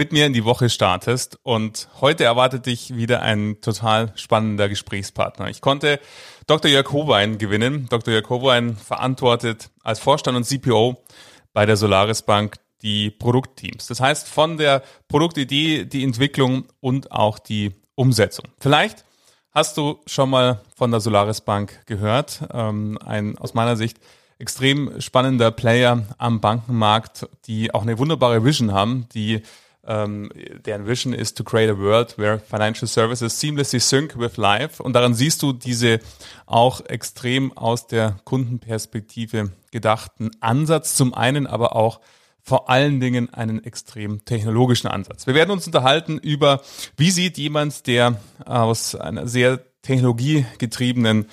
[0.00, 1.38] mit mir in die Woche startest.
[1.42, 5.50] Und heute erwartet dich wieder ein total spannender Gesprächspartner.
[5.50, 6.00] Ich konnte
[6.46, 6.70] Dr.
[6.70, 7.86] Jörg Howein gewinnen.
[7.90, 8.14] Dr.
[8.14, 11.04] Jörg Howein verantwortet als Vorstand und CPO
[11.52, 13.88] bei der Solaris Bank die Produktteams.
[13.88, 18.46] Das heißt, von der Produktidee, die Entwicklung und auch die Umsetzung.
[18.58, 19.04] Vielleicht
[19.50, 22.40] hast du schon mal von der Solaris Bank gehört.
[22.54, 23.98] Ähm, ein aus meiner Sicht
[24.38, 29.42] extrem spannender Player am Bankenmarkt, die auch eine wunderbare Vision haben, die
[29.86, 30.30] ähm,
[30.64, 34.82] deren Vision ist to create a world where financial services seamlessly sync with life.
[34.82, 36.00] Und daran siehst du diese
[36.46, 40.94] auch extrem aus der Kundenperspektive gedachten Ansatz.
[40.96, 42.00] Zum einen aber auch
[42.42, 45.26] vor allen Dingen einen extrem technologischen Ansatz.
[45.26, 46.62] Wir werden uns unterhalten über,
[46.96, 51.26] wie sieht jemand, der aus einer sehr technologiegetriebenen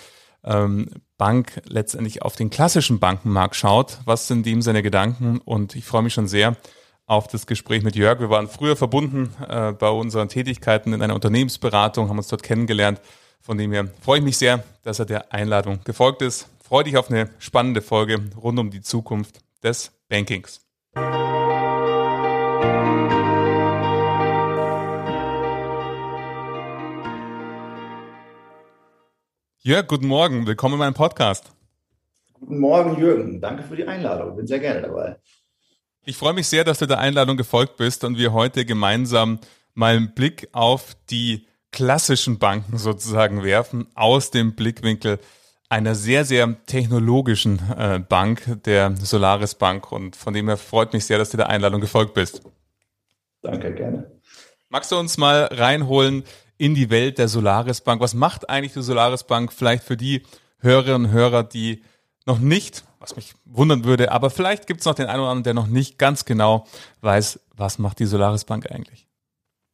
[0.44, 4.00] ähm, Bank letztendlich auf den klassischen Bankenmarkt schaut.
[4.06, 5.40] Was sind dem seine Gedanken?
[5.40, 6.56] Und ich freue mich schon sehr,
[7.08, 8.20] auf das Gespräch mit Jörg.
[8.20, 13.02] Wir waren früher verbunden äh, bei unseren Tätigkeiten in einer Unternehmensberatung, haben uns dort kennengelernt.
[13.40, 16.50] Von dem her freue ich mich sehr, dass er der Einladung gefolgt ist.
[16.62, 20.62] Freue dich auf eine spannende Folge rund um die Zukunft des Bankings.
[29.60, 30.46] Jörg, guten Morgen.
[30.46, 31.54] Willkommen in meinem Podcast.
[32.34, 33.40] Guten Morgen, Jürgen.
[33.40, 34.36] Danke für die Einladung.
[34.36, 35.18] Bin sehr gerne dabei.
[36.10, 39.42] Ich freue mich sehr, dass du der Einladung gefolgt bist und wir heute gemeinsam
[39.74, 45.20] mal einen Blick auf die klassischen Banken sozusagen werfen, aus dem Blickwinkel
[45.68, 49.92] einer sehr, sehr technologischen äh, Bank, der Solaris Bank.
[49.92, 52.42] Und von dem her freut mich sehr, dass du der Einladung gefolgt bist.
[53.42, 54.10] Danke, gerne.
[54.70, 56.24] Magst du uns mal reinholen
[56.58, 58.00] in die Welt der Solaris Bank?
[58.00, 60.24] Was macht eigentlich die Solaris Bank vielleicht für die
[60.60, 61.84] Hörerinnen und Hörer, die
[62.28, 64.12] noch nicht was mich wundern würde.
[64.12, 66.66] Aber vielleicht gibt es noch den einen oder anderen, der noch nicht ganz genau
[67.02, 69.08] weiß, was macht die Solaris Bank eigentlich.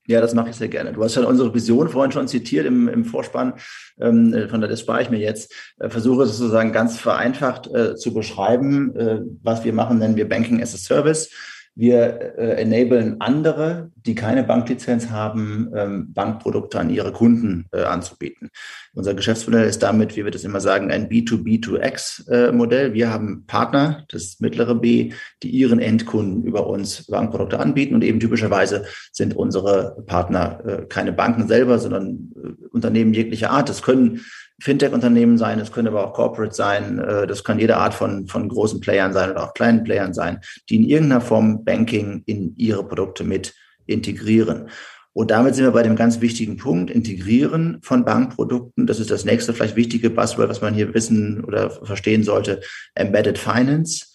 [0.06, 0.92] Ja, das mache ich sehr gerne.
[0.92, 3.54] Du hast ja unsere Vision vorhin schon zitiert im, im Vorspann,
[4.02, 5.54] ähm, von der das spare ich mir jetzt.
[5.80, 10.62] Äh, versuche sozusagen ganz vereinfacht äh, zu beschreiben, äh, was wir machen, nennen wir Banking
[10.62, 11.30] as a Service.
[11.76, 18.52] Wir äh, enablen andere, die keine Banklizenz haben, ähm, Bankprodukte an ihre Kunden äh, anzubieten.
[18.94, 22.92] Unser Geschäftsmodell ist damit, wie wir das immer sagen, ein B2B2X-Modell.
[22.92, 27.96] Äh, wir haben Partner, das mittlere B, die ihren Endkunden über uns Bankprodukte anbieten.
[27.96, 33.68] Und eben typischerweise sind unsere Partner äh, keine Banken selber, sondern äh, Unternehmen jeglicher Art.
[33.68, 34.22] Das können
[34.64, 38.48] Fintech-Unternehmen sein, es können aber auch Corporate sein, äh, das kann jede Art von, von
[38.48, 42.88] großen Playern sein oder auch kleinen Playern sein, die in irgendeiner Form Banking in ihre
[42.88, 43.54] Produkte mit
[43.88, 44.70] integrieren.
[45.12, 48.88] Und damit sind wir bei dem ganz wichtigen Punkt, Integrieren von Bankprodukten.
[48.88, 52.62] Das ist das nächste vielleicht wichtige Buzzword, was man hier wissen oder verstehen sollte,
[52.96, 54.13] Embedded Finance.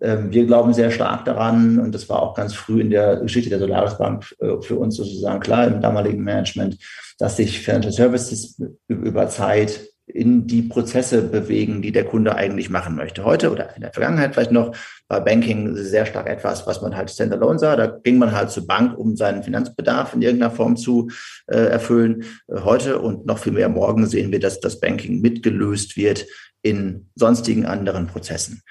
[0.00, 3.50] Ähm, wir glauben sehr stark daran, und das war auch ganz früh in der Geschichte
[3.50, 6.78] der Solaris Bank äh, für uns sozusagen klar im damaligen Management,
[7.18, 12.94] dass sich Financial Services über Zeit in die Prozesse bewegen, die der Kunde eigentlich machen
[12.94, 13.24] möchte.
[13.24, 14.76] Heute oder in der Vergangenheit vielleicht noch
[15.08, 17.74] war Banking sehr stark etwas, was man halt standalone sah.
[17.74, 21.08] Da ging man halt zur Bank, um seinen Finanzbedarf in irgendeiner Form zu
[21.46, 22.24] äh, erfüllen.
[22.50, 26.26] Heute und noch viel mehr morgen sehen wir, dass das Banking mitgelöst wird
[26.60, 28.62] in sonstigen anderen Prozessen.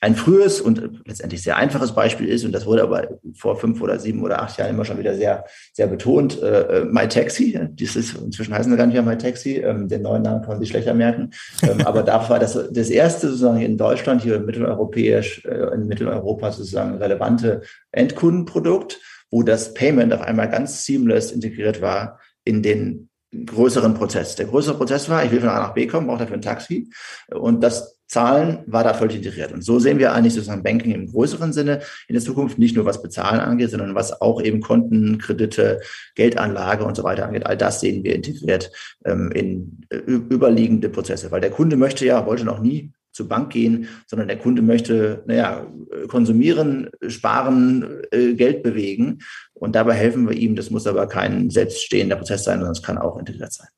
[0.00, 3.98] Ein frühes und letztendlich sehr einfaches Beispiel ist, und das wurde aber vor fünf oder
[3.98, 7.58] sieben oder acht Jahren immer schon wieder sehr, sehr betont, äh, äh MyTaxi.
[7.72, 9.56] Das ist, inzwischen heißen sie gar nicht mehr MyTaxi.
[9.56, 11.30] Ähm, den neuen Namen kann man sich schlechter merken.
[11.62, 16.52] Ähm, aber da war das das erste sozusagen in Deutschland, hier mitteleuropäisch, äh, in Mitteleuropa
[16.52, 19.00] sozusagen relevante Endkundenprodukt,
[19.32, 24.36] wo das Payment auf einmal ganz seamless integriert war in den größeren Prozess.
[24.36, 26.88] Der größere Prozess war, ich will von A nach B kommen, brauche dafür ein Taxi.
[27.30, 29.52] Und das Zahlen war da völlig integriert.
[29.52, 32.86] Und so sehen wir eigentlich sozusagen Banking im größeren Sinne in der Zukunft, nicht nur
[32.86, 35.80] was Bezahlen angeht, sondern was auch eben Konten, Kredite,
[36.14, 37.46] Geldanlage und so weiter angeht.
[37.46, 38.72] All das sehen wir integriert
[39.04, 43.52] ähm, in äh, überliegende Prozesse, weil der Kunde möchte ja, wollte noch nie zur Bank
[43.52, 45.66] gehen, sondern der Kunde möchte, naja,
[46.06, 49.18] konsumieren, sparen, äh, Geld bewegen.
[49.54, 50.54] Und dabei helfen wir ihm.
[50.56, 53.68] Das muss aber kein selbststehender Prozess sein, sondern es kann auch integriert sein.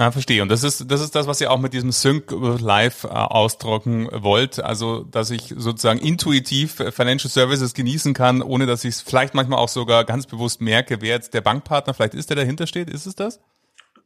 [0.00, 0.40] Ja, verstehe.
[0.40, 4.08] Und das ist, das ist das, was ihr auch mit diesem Sync Live äh, ausdrucken
[4.10, 4.58] wollt.
[4.58, 9.58] Also, dass ich sozusagen intuitiv Financial Services genießen kann, ohne dass ich es vielleicht manchmal
[9.58, 12.88] auch sogar ganz bewusst merke, wer jetzt der Bankpartner vielleicht ist, der dahinter steht.
[12.88, 13.40] Ist es das?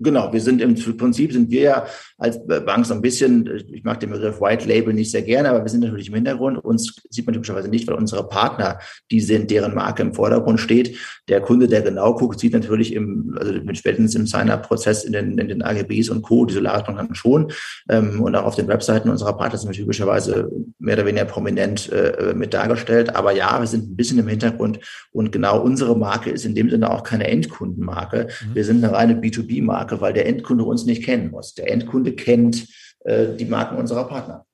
[0.01, 1.87] Genau, wir sind im Prinzip sind wir ja
[2.19, 5.63] als Bank so ein bisschen, ich mag den Begriff White Label nicht sehr gerne, aber
[5.63, 6.59] wir sind natürlich im Hintergrund.
[6.65, 8.79] Uns sieht man typischerweise nicht, weil unsere Partner,
[9.11, 10.97] die sind, deren Marke im Vordergrund steht.
[11.29, 15.49] Der Kunde, der genau guckt, sieht natürlich im, also spätestens im Sign-up-Prozess in den, in
[15.49, 16.45] den AGBs und Co.
[16.45, 17.53] die Solarisbank dann schon.
[17.89, 21.91] Ähm, und auch auf den Webseiten unserer Partner sind wir typischerweise mehr oder weniger prominent
[21.93, 23.15] äh, mit dargestellt.
[23.15, 24.81] Aber ja, wir sind ein bisschen im Hintergrund
[25.13, 28.29] und genau unsere Marke ist in dem Sinne auch keine Endkundenmarke.
[28.29, 28.55] Mhm.
[28.55, 29.84] Wir sind eine reine B2B-Marke.
[29.85, 31.55] Marke, weil der Endkunde uns nicht kennen muss.
[31.55, 32.67] Der Endkunde kennt
[33.01, 34.47] äh, die Marken unserer Partner.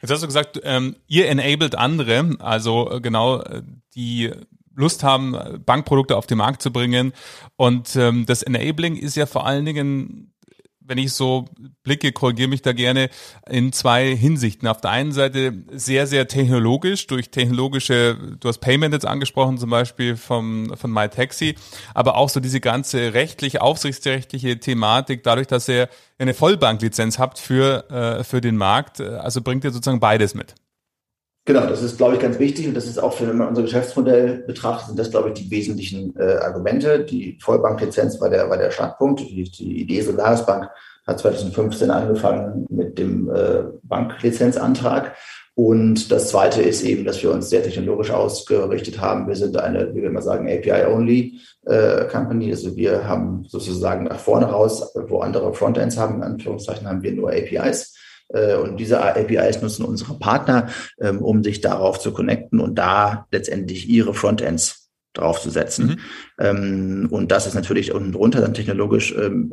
[0.00, 3.62] Jetzt hast du gesagt, ähm, ihr enabled andere, also äh, genau äh,
[3.94, 4.32] die
[4.74, 5.36] Lust haben,
[5.66, 7.12] Bankprodukte auf den Markt zu bringen.
[7.56, 10.31] Und ähm, das Enabling ist ja vor allen Dingen
[10.86, 11.46] wenn ich so
[11.82, 13.08] blicke, korrigiere mich da gerne,
[13.48, 14.68] in zwei Hinsichten.
[14.68, 19.70] Auf der einen Seite sehr, sehr technologisch, durch technologische, du hast Payment jetzt angesprochen, zum
[19.70, 21.56] Beispiel vom, von MyTaxi,
[21.94, 25.88] aber auch so diese ganze rechtliche, aufsichtsrechtliche Thematik, dadurch, dass ihr
[26.18, 30.54] eine Vollbanklizenz habt für, äh, für den Markt, also bringt ihr sozusagen beides mit.
[31.44, 33.62] Genau, das ist, glaube ich, ganz wichtig und das ist auch, für, wenn man unser
[33.62, 37.04] Geschäftsmodell betrachtet, sind das, glaube ich, die wesentlichen äh, Argumente.
[37.04, 39.20] Die Vollbanklizenz war der, war der Startpunkt.
[39.20, 40.68] Die, die Idee Solaris Bank
[41.04, 45.16] hat 2015 angefangen mit dem äh, Banklizenzantrag.
[45.54, 49.26] Und das Zweite ist eben, dass wir uns sehr technologisch ausgerichtet haben.
[49.26, 52.52] Wir sind eine, wie wir immer sagen, API-only äh, Company.
[52.52, 57.12] Also wir haben sozusagen nach vorne raus, wo andere Frontends haben, in Anführungszeichen, haben wir
[57.12, 57.98] nur APIs.
[58.32, 60.68] Äh, und diese APIs nutzen unsere Partner,
[61.00, 64.82] ähm, um sich darauf zu connecten und da letztendlich ihre Frontends
[65.14, 65.86] draufzusetzen.
[65.86, 65.98] Mhm.
[66.38, 69.52] Ähm, und das ist natürlich unten drunter dann technologisch ähm,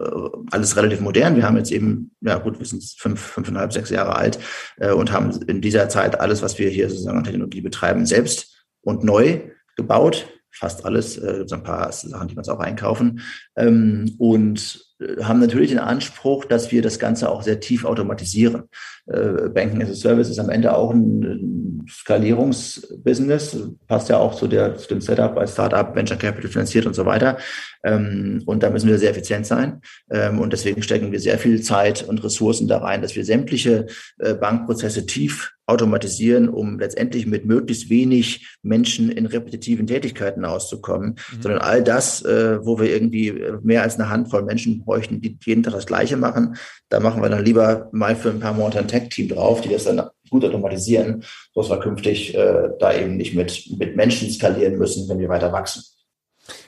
[0.52, 1.36] alles relativ modern.
[1.36, 4.40] Wir haben jetzt eben, ja gut, wir sind fünf, fünfeinhalb, sechs Jahre alt
[4.78, 8.66] äh, und haben in dieser Zeit alles, was wir hier sozusagen an Technologie betreiben, selbst
[8.82, 9.42] und neu
[9.76, 10.28] gebaut.
[10.52, 13.22] Fast alles, äh, so ein paar Sachen, die uns auch einkaufen.
[13.56, 18.64] Ähm, und äh, haben natürlich den Anspruch, dass wir das Ganze auch sehr tief automatisieren.
[19.08, 23.58] Äh, Banking as a Service ist am Ende auch ein Skalierungsbusiness,
[23.88, 27.06] passt ja auch zu, der, zu dem Setup als Startup, Venture Capital finanziert und so
[27.06, 27.38] weiter.
[27.84, 29.82] Ähm, und da müssen wir sehr effizient sein.
[30.12, 33.88] Ähm, und deswegen stecken wir sehr viel Zeit und Ressourcen da rein, dass wir sämtliche
[34.20, 41.42] äh, Bankprozesse tief automatisieren, um letztendlich mit möglichst wenig Menschen in repetitiven Tätigkeiten auszukommen, mhm.
[41.42, 45.74] sondern all das, wo wir irgendwie mehr als eine Handvoll Menschen bräuchten, die jeden Tag
[45.74, 46.56] das Gleiche machen.
[46.90, 49.86] Da machen wir dann lieber mal für ein paar Monate ein Tech-Team drauf, die das
[49.86, 51.24] dann gut automatisieren,
[51.54, 55.52] sodass wir künftig äh, da eben nicht mit, mit Menschen skalieren müssen, wenn wir weiter
[55.52, 55.84] wachsen.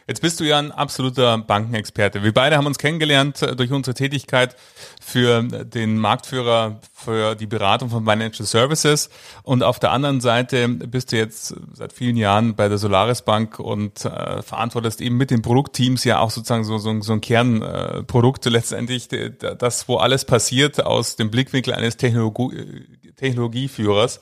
[0.07, 2.23] Jetzt bist du ja ein absoluter Bankenexperte.
[2.23, 4.55] Wir beide haben uns kennengelernt äh, durch unsere Tätigkeit
[5.01, 9.09] für den Marktführer für die Beratung von Financial Services.
[9.43, 13.59] Und auf der anderen Seite bist du jetzt seit vielen Jahren bei der Solaris Bank
[13.59, 18.45] und äh, verantwortest eben mit den Produktteams ja auch sozusagen so, so, so ein Kernprodukt
[18.45, 22.85] äh, letztendlich, das, wo alles passiert aus dem Blickwinkel eines Technologie,
[23.15, 24.19] Technologieführers.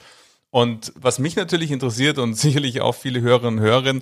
[0.51, 4.01] Und was mich natürlich interessiert und sicherlich auch viele Hörerinnen und Hörer,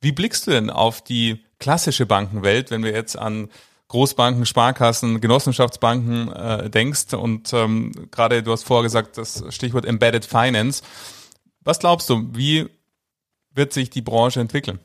[0.00, 3.48] wie blickst du denn auf die klassische Bankenwelt, wenn wir jetzt an
[3.88, 10.26] Großbanken, Sparkassen, Genossenschaftsbanken äh, denkst und ähm, gerade du hast vorher gesagt, das Stichwort Embedded
[10.26, 10.82] Finance.
[11.64, 12.68] Was glaubst du, wie
[13.54, 14.78] wird sich die Branche entwickeln?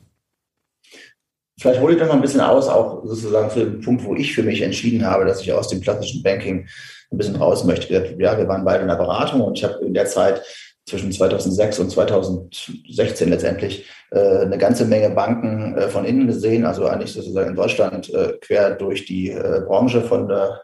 [1.60, 4.34] Vielleicht hole ich da mal ein bisschen aus, auch sozusagen für den Punkt, wo ich
[4.34, 6.66] für mich entschieden habe, dass ich aus dem klassischen Banking
[7.12, 8.16] ein bisschen raus möchte.
[8.18, 10.42] Ja, wir waren beide in der Beratung und ich habe in der Zeit
[10.86, 16.86] zwischen 2006 und 2016 letztendlich äh, eine ganze Menge Banken äh, von innen gesehen, also
[16.86, 20.62] eigentlich sozusagen in Deutschland äh, quer durch die äh, Branche von der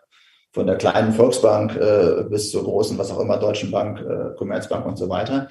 [0.53, 4.85] von der kleinen Volksbank äh, bis zur großen, was auch immer, Deutschen Bank, äh, Commerzbank
[4.85, 5.49] und so weiter.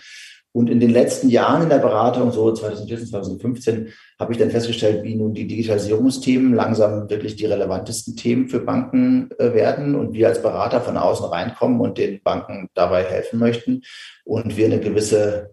[0.59, 5.03] Und in den letzten Jahren in der Beratung, so 2014, 2015, habe ich dann festgestellt,
[5.03, 10.27] wie nun die Digitalisierungsthemen langsam wirklich die relevantesten Themen für Banken äh, werden und wir
[10.27, 13.83] als Berater von außen reinkommen und den Banken dabei helfen möchten
[14.25, 15.51] und wir eine gewisse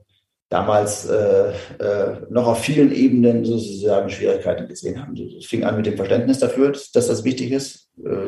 [0.49, 5.15] damals äh, äh, noch auf vielen Ebenen sozusagen Schwierigkeiten gesehen haben.
[5.39, 7.93] Es fing an mit dem Verständnis dafür, dass, das wichtig ist.
[8.05, 8.27] Äh,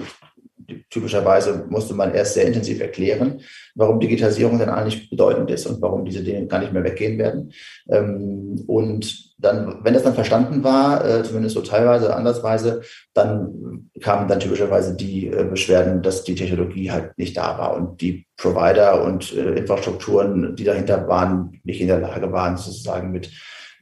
[0.91, 3.41] typischerweise musste man erst sehr intensiv erklären,
[3.75, 7.53] warum Digitalisierung dann eigentlich bedeutend ist und warum diese Dinge gar nicht mehr weggehen werden.
[7.89, 12.83] Ähm, und dann, wenn das dann verstanden war, äh, zumindest so teilweise, andersweise,
[13.15, 18.01] dann kamen dann typischerweise die äh, Beschwerden, dass die Technologie halt nicht da war und
[18.01, 23.31] die Provider und äh, Infrastrukturen, die dahinter waren, nicht in der Lage waren, sozusagen mit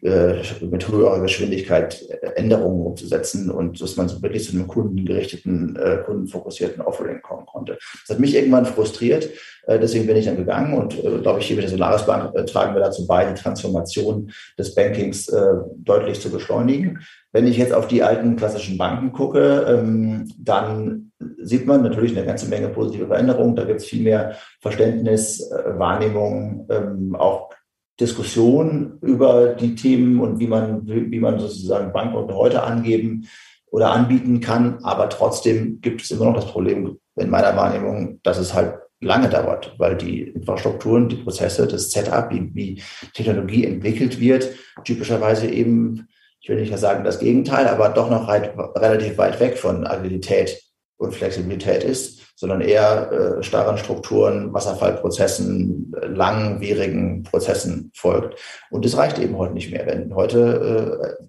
[0.06, 5.98] mit höherer Geschwindigkeit äh, Änderungen umzusetzen und dass man so wirklich zu einem kundengerichteten, äh,
[6.04, 7.78] kundenfokussierten Offering kommen konnte.
[8.06, 9.30] Das hat mich irgendwann frustriert,
[9.66, 12.34] äh, deswegen bin ich dann gegangen und äh, glaube ich, hier mit der Solaris Bank
[12.34, 17.00] äh, tragen wir dazu bei, die Transformation des Bankings äh, deutlich zu beschleunigen.
[17.32, 22.26] Wenn ich jetzt auf die alten klassischen Banken gucke, ähm, dann sieht man natürlich eine
[22.26, 23.56] ganze Menge positive Veränderungen.
[23.56, 27.50] Da gibt es viel mehr Verständnis, äh, Wahrnehmung, ähm, auch
[27.98, 33.28] Diskussion über die Themen und wie man, wie man sozusagen Bankkonto heute angeben
[33.70, 34.78] oder anbieten kann.
[34.82, 39.28] Aber trotzdem gibt es immer noch das Problem in meiner Wahrnehmung, dass es halt lange
[39.28, 42.82] dauert, weil die Infrastrukturen, die Prozesse, das Setup, wie, wie
[43.14, 44.50] Technologie entwickelt wird,
[44.84, 46.08] typischerweise eben,
[46.40, 50.65] ich will nicht sagen das Gegenteil, aber doch noch weit, relativ weit weg von Agilität
[50.98, 58.38] und Flexibilität ist, sondern eher äh, starren Strukturen, Wasserfallprozessen, äh, langwierigen Prozessen folgt.
[58.70, 59.86] Und das reicht eben heute nicht mehr.
[59.86, 61.24] Wenn heute äh,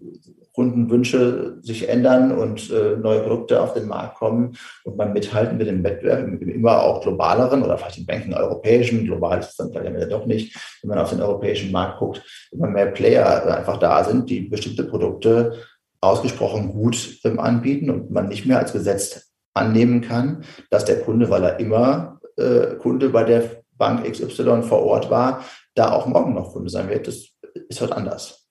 [0.57, 5.67] Kundenwünsche sich ändern und äh, neue Produkte auf den Markt kommen und man mithalten mit
[5.67, 9.71] dem Wettbewerb, im immer auch globaleren oder vielleicht im Banken europäischen, global ist es dann
[9.71, 14.03] vielleicht doch nicht, wenn man auf den europäischen Markt guckt, immer mehr Player einfach da
[14.03, 15.59] sind, die bestimmte Produkte
[16.01, 19.26] ausgesprochen gut ähm, anbieten und man nicht mehr als gesetzt
[19.57, 24.83] annehmen kann, dass der Kunde, weil er immer äh, Kunde bei der Bank XY vor
[24.83, 25.43] Ort war,
[25.75, 27.07] da auch morgen noch Kunde sein wird.
[27.07, 27.27] Das
[27.69, 28.47] ist halt anders.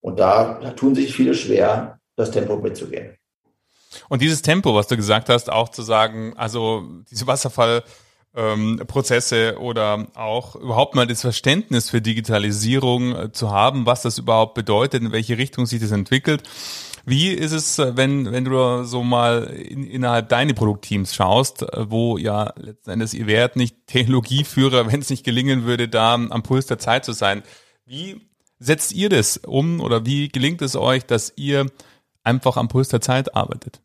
[0.00, 3.16] Und da, da tun sich viele schwer, das Tempo mitzugehen.
[4.08, 10.06] Und dieses Tempo, was du gesagt hast, auch zu sagen, also diese Wasserfallprozesse ähm, oder
[10.14, 15.12] auch überhaupt mal das Verständnis für Digitalisierung äh, zu haben, was das überhaupt bedeutet, in
[15.12, 16.42] welche Richtung sich das entwickelt.
[17.06, 21.90] Wie ist es, äh, wenn, wenn du so mal in, innerhalb deine Produktteams schaust, äh,
[21.90, 26.42] wo ja letzten Endes ihr wärt nicht Technologieführer, wenn es nicht gelingen würde, da am
[26.42, 27.42] Puls der Zeit zu sein.
[27.84, 28.20] Wie
[28.58, 31.66] setzt ihr das um oder wie gelingt es euch, dass ihr
[32.22, 33.80] einfach am Puls der Zeit arbeitet?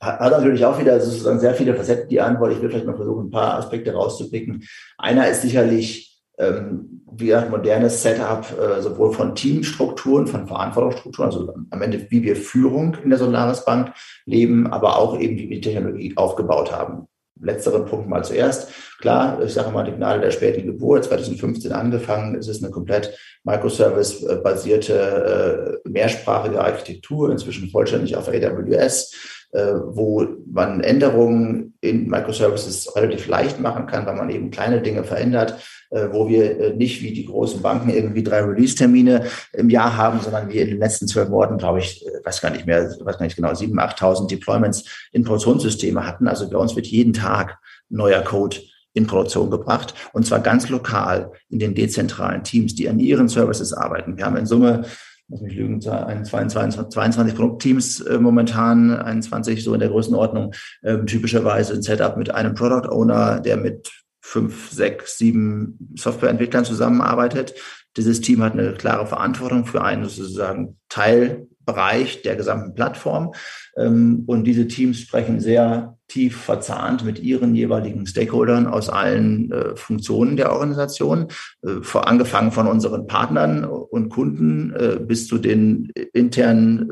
[0.00, 2.52] Hat natürlich auch wieder sozusagen sehr viele Facetten, die Antwort.
[2.52, 4.64] Ich will vielleicht mal versuchen, ein paar Aspekte rauszupicken.
[4.96, 11.54] Einer ist sicherlich, ähm, wie gesagt, modernes Setup, äh, sowohl von Teamstrukturen, von Verantwortungsstrukturen, also
[11.70, 13.92] am Ende, wie wir Führung in der Solaris Bank
[14.26, 17.06] leben, aber auch eben, wie wir die Technologie aufgebaut haben
[17.42, 18.70] letzteren Punkt mal zuerst.
[19.00, 23.18] Klar, ich sage mal, die Gnade der späten Geburt, 2015 angefangen, es ist eine komplett
[23.44, 29.14] Microservice-basierte, äh, mehrsprachige Architektur, inzwischen vollständig auf AWS,
[29.52, 35.04] äh, wo man Änderungen in Microservices relativ leicht machen kann, weil man eben kleine Dinge
[35.04, 35.56] verändert,
[35.90, 40.62] wo wir nicht wie die großen Banken irgendwie drei Release-Termine im Jahr haben, sondern wir
[40.62, 43.54] in den letzten zwölf Monaten, glaube ich, weiß gar nicht mehr, weiß gar nicht genau,
[43.54, 46.28] sieben, achttausend Deployments in Produktionssysteme hatten.
[46.28, 48.58] Also bei uns wird jeden Tag neuer Code
[48.92, 53.72] in Produktion gebracht und zwar ganz lokal in den dezentralen Teams, die an ihren Services
[53.72, 54.16] arbeiten.
[54.16, 54.84] Wir haben in Summe,
[55.28, 61.74] muss mich lügen, 22, 22 Produktteams äh, momentan, 21 so in der Größenordnung, äh, typischerweise
[61.74, 63.90] ein Setup mit einem Product Owner, der mit
[64.30, 67.54] fünf, sechs, sieben Softwareentwicklern zusammenarbeitet.
[67.96, 73.32] Dieses Team hat eine klare Verantwortung für einen sozusagen Teil Bereich der gesamten Plattform.
[73.76, 79.76] Ähm, und diese Teams sprechen sehr tief verzahnt mit ihren jeweiligen Stakeholdern aus allen äh,
[79.76, 81.26] Funktionen der Organisation,
[81.62, 86.90] äh, angefangen von unseren Partnern und Kunden äh, bis zu den internen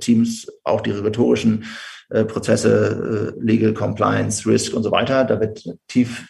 [0.00, 1.64] Teams, auch die regulatorischen
[2.10, 5.24] Prozesse, Legal Compliance, Risk und so weiter.
[5.24, 6.28] Da wird tief,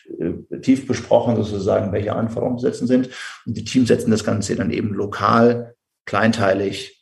[0.60, 3.08] tief besprochen sozusagen, welche Anforderungen zu setzen sind.
[3.46, 7.00] Und die Teams setzen das Ganze dann eben lokal, kleinteilig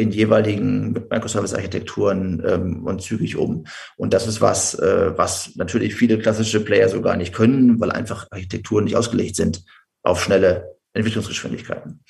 [0.00, 3.66] in jeweiligen Microservice-Architekturen ähm, und zügig um.
[3.96, 7.92] Und das ist was, äh, was natürlich viele klassische Player so gar nicht können, weil
[7.92, 9.62] einfach Architekturen nicht ausgelegt sind
[10.02, 12.00] auf schnelle Entwicklungsgeschwindigkeiten.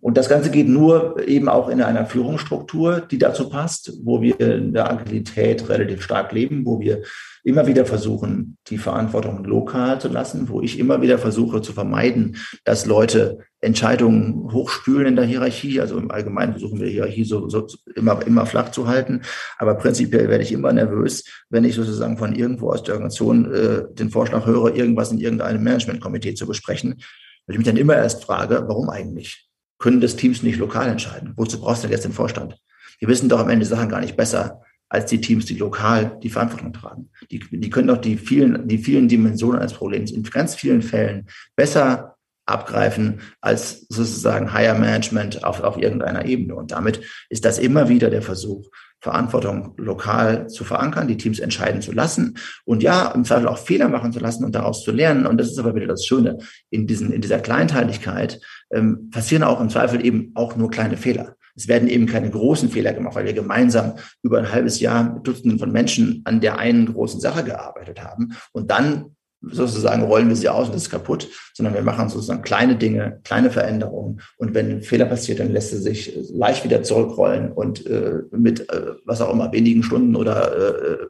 [0.00, 4.40] Und das Ganze geht nur eben auch in einer Führungsstruktur, die dazu passt, wo wir
[4.40, 7.02] in der Agilität relativ stark leben, wo wir
[7.44, 12.36] immer wieder versuchen, die Verantwortung lokal zu lassen, wo ich immer wieder versuche zu vermeiden,
[12.64, 15.80] dass Leute Entscheidungen hochspülen in der Hierarchie.
[15.80, 19.20] Also im Allgemeinen versuchen wir die Hierarchie so, so immer, immer flach zu halten.
[19.58, 23.82] Aber prinzipiell werde ich immer nervös, wenn ich sozusagen von irgendwo aus der Organisation äh,
[23.92, 27.02] den Vorschlag höre, irgendwas in irgendeinem Managementkomitee zu besprechen.
[27.46, 29.49] Weil ich mich dann immer erst frage, warum eigentlich?
[29.80, 31.32] Können das Teams nicht lokal entscheiden?
[31.36, 32.56] Wozu brauchst du denn jetzt den Vorstand?
[33.00, 34.60] Wir wissen doch am Ende Sachen gar nicht besser
[34.90, 37.10] als die Teams, die lokal die Verantwortung tragen.
[37.30, 41.26] Die, die können doch die vielen, die vielen Dimensionen eines Problems in ganz vielen Fällen
[41.56, 42.09] besser
[42.50, 46.54] abgreifen als sozusagen Higher Management auf, auf irgendeiner Ebene.
[46.54, 48.68] Und damit ist das immer wieder der Versuch,
[49.00, 53.88] Verantwortung lokal zu verankern, die Teams entscheiden zu lassen und ja, im Zweifel auch Fehler
[53.88, 55.26] machen zu lassen und daraus zu lernen.
[55.26, 56.38] Und das ist aber wieder das Schöne.
[56.68, 58.40] In, diesen, in dieser Kleinteiligkeit
[58.70, 61.36] ähm, passieren auch im Zweifel eben auch nur kleine Fehler.
[61.56, 65.26] Es werden eben keine großen Fehler gemacht, weil wir gemeinsam über ein halbes Jahr mit
[65.26, 68.34] Dutzenden von Menschen an der einen großen Sache gearbeitet haben.
[68.52, 72.42] Und dann sozusagen rollen wir sie aus und das ist kaputt, sondern wir machen sozusagen
[72.42, 74.20] kleine Dinge, kleine Veränderungen.
[74.36, 78.70] Und wenn ein Fehler passiert, dann lässt er sich leicht wieder zurückrollen und äh, mit,
[78.70, 81.06] äh, was auch immer, wenigen Stunden oder äh,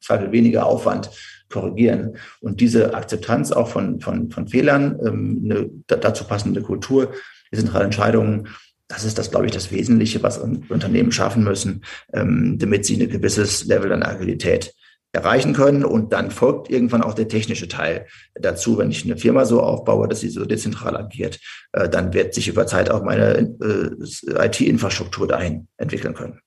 [0.00, 1.10] Zweifel weniger Aufwand
[1.50, 2.16] korrigieren.
[2.40, 7.12] Und diese Akzeptanz auch von, von, von Fehlern, ähm, eine dazu passende Kultur,
[7.52, 8.48] dezentrale Entscheidungen,
[8.88, 11.82] das ist das, glaube ich, das Wesentliche, was Unternehmen schaffen müssen,
[12.12, 14.74] ähm, damit sie ein gewisses Level an Agilität
[15.16, 15.84] erreichen können.
[15.84, 18.78] Und dann folgt irgendwann auch der technische Teil dazu.
[18.78, 21.40] Wenn ich eine Firma so aufbaue, dass sie so dezentral agiert,
[21.72, 26.40] äh, dann wird sich über Zeit auch meine äh, IT-Infrastruktur dahin entwickeln können.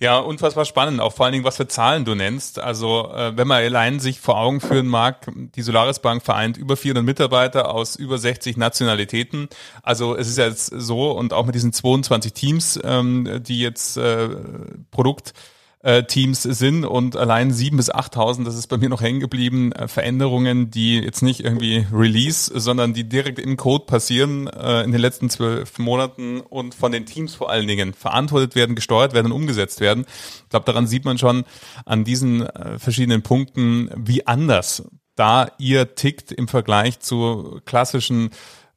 [0.00, 2.58] Ja, unfassbar spannend, auch vor allen Dingen, was für Zahlen du nennst.
[2.58, 6.76] Also äh, wenn man allein sich vor Augen führen mag, die Solaris Bank vereint über
[6.76, 9.48] 400 Mitarbeiter aus über 60 Nationalitäten.
[9.82, 14.28] Also es ist jetzt so und auch mit diesen 22 Teams, ähm, die jetzt äh,
[14.90, 15.32] Produkt
[16.06, 19.86] Teams sind und allein 7.000 bis 8.000, das ist bei mir noch hängen geblieben, äh,
[19.86, 25.00] Veränderungen, die jetzt nicht irgendwie Release, sondern die direkt im Code passieren äh, in den
[25.00, 29.32] letzten zwölf Monaten und von den Teams vor allen Dingen verantwortet werden, gesteuert werden und
[29.32, 30.06] umgesetzt werden.
[30.44, 31.44] Ich glaube, daran sieht man schon
[31.84, 34.84] an diesen äh, verschiedenen Punkten, wie anders
[35.16, 38.30] da ihr tickt im Vergleich zu klassischen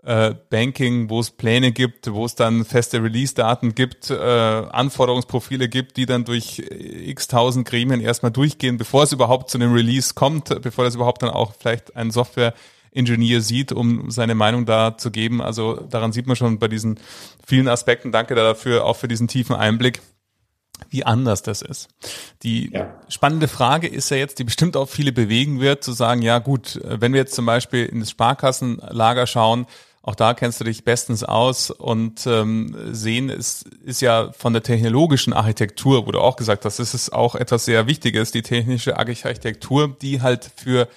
[0.03, 5.97] äh, Banking, wo es Pläne gibt, wo es dann feste Release-Daten gibt, äh, Anforderungsprofile gibt,
[5.97, 10.61] die dann durch x tausend Gremien erstmal durchgehen, bevor es überhaupt zu einem Release kommt,
[10.61, 12.53] bevor das überhaupt dann auch vielleicht ein Software
[12.91, 15.41] Ingenieur sieht, um seine Meinung da zu geben.
[15.41, 16.99] Also daran sieht man schon bei diesen
[17.45, 18.11] vielen Aspekten.
[18.11, 20.01] Danke dafür, auch für diesen tiefen Einblick
[20.89, 21.89] wie anders das ist.
[22.43, 22.93] Die ja.
[23.09, 26.79] spannende Frage ist ja jetzt, die bestimmt auch viele bewegen wird, zu sagen, ja gut,
[26.83, 29.65] wenn wir jetzt zum Beispiel in das Sparkassenlager schauen,
[30.07, 34.63] auch da kennst du dich bestens aus und ähm, sehen ist, ist ja von der
[34.63, 40.21] technologischen Architektur, du auch gesagt das ist auch etwas sehr Wichtiges, die technische Architektur, die
[40.21, 40.87] halt für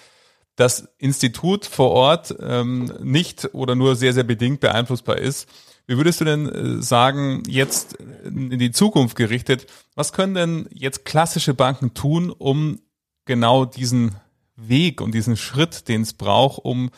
[0.55, 5.49] das Institut vor Ort ähm, nicht oder nur sehr, sehr bedingt beeinflussbar ist.
[5.89, 11.05] Wie würdest du denn äh, sagen, jetzt in die Zukunft gerichtet, was können denn jetzt
[11.05, 12.79] klassische Banken tun, um
[13.25, 14.15] genau diesen
[14.55, 16.91] Weg und diesen Schritt, den es braucht, um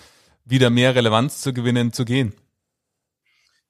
[0.52, 2.32] wieder mehr Relevanz zu gewinnen, zu gehen?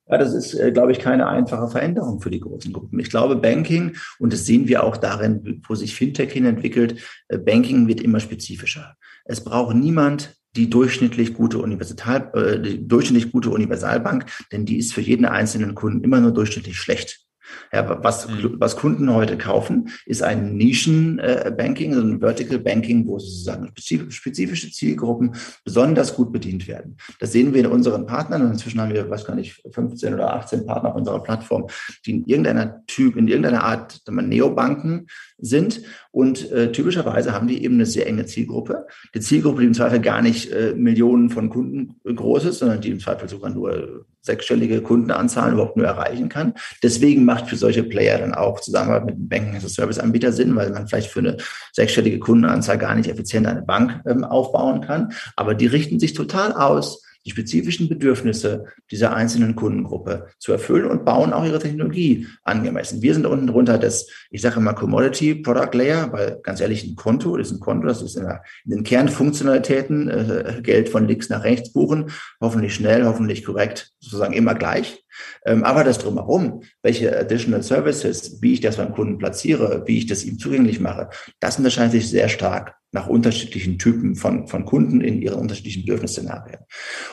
[0.09, 2.99] Ja, das ist, äh, glaube ich, keine einfache Veränderung für die großen Gruppen.
[2.99, 7.38] Ich glaube, Banking, und das sehen wir auch darin, wo sich Fintech hin entwickelt, äh,
[7.38, 8.97] Banking wird immer spezifischer.
[9.25, 14.92] Es braucht niemand die durchschnittlich gute Universal, äh, die durchschnittlich gute Universalbank, denn die ist
[14.92, 17.25] für jeden einzelnen Kunden immer nur durchschnittlich schlecht.
[17.73, 18.57] Ja, was, mhm.
[18.59, 25.35] was Kunden heute kaufen, ist ein Nischen-Banking, also ein Vertical Banking, wo sozusagen spezifische Zielgruppen
[25.65, 26.97] besonders gut bedient werden.
[27.21, 30.35] Das sehen wir in unseren Partnern und inzwischen haben wir, weiß gar nicht, 15 oder
[30.35, 31.67] 18 Partner auf unserer Plattform,
[32.07, 35.07] die in irgendeiner Typ, in irgendeiner Art Neobanken
[35.38, 38.87] sind und äh, typischerweise haben die eben eine sehr enge Zielgruppe.
[39.15, 42.91] Die Zielgruppe, die im Zweifel gar nicht äh, Millionen von Kunden groß ist, sondern die
[42.91, 46.55] im Zweifel sogar nur sechsstellige Kundenanzahlen überhaupt nur erreichen kann.
[46.83, 51.11] Deswegen macht für solche Player dann auch Zusammenarbeit mit einem Banking-as-a-Service-Anbieter Sinn, weil man vielleicht
[51.11, 51.37] für eine
[51.73, 55.13] sechsstellige Kundenanzahl gar nicht effizient eine Bank ähm, aufbauen kann.
[55.37, 61.05] Aber die richten sich total aus die spezifischen Bedürfnisse dieser einzelnen Kundengruppe zu erfüllen und
[61.05, 63.03] bauen auch ihre Technologie angemessen.
[63.03, 66.97] Wir sind unten drunter das, ich sage immer Commodity Product Layer, weil ganz ehrlich, ein
[66.97, 71.29] Konto ist ein Konto, das ist in, der, in den Kernfunktionalitäten äh, Geld von links
[71.29, 75.05] nach rechts buchen, hoffentlich schnell, hoffentlich korrekt, sozusagen immer gleich.
[75.44, 80.07] Ähm, aber das drumherum, welche Additional Services, wie ich das beim Kunden platziere, wie ich
[80.07, 85.01] das ihm zugänglich mache, das unterscheidet sich sehr stark nach unterschiedlichen Typen von, von Kunden
[85.01, 86.61] in ihren unterschiedlichen Bedürfnisszenarien.